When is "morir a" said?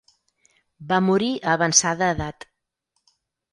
1.09-1.53